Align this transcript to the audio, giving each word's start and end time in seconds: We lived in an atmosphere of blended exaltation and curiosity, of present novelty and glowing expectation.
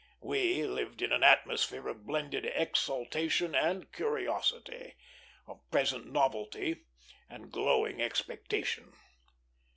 We 0.23 0.63
lived 0.65 1.03
in 1.03 1.11
an 1.11 1.21
atmosphere 1.21 1.87
of 1.87 2.07
blended 2.07 2.51
exaltation 2.55 3.53
and 3.53 3.91
curiosity, 3.91 4.95
of 5.45 5.59
present 5.69 6.11
novelty 6.11 6.85
and 7.29 7.51
glowing 7.51 8.01
expectation. 8.01 8.93